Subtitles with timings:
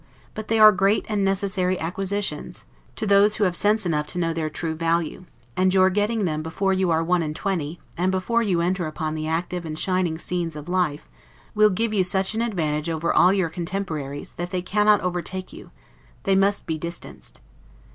[0.33, 2.65] But they are great and necessary acquisitions,
[2.95, 6.41] to those who have sense enough to know their true value; and your getting them
[6.41, 10.17] before you are one and twenty, and before you enter upon the active and shining
[10.17, 11.07] scene of life,
[11.53, 15.69] will give you such an advantage over all your contemporaries, that they cannot overtake you:
[16.23, 17.39] they must be distanced.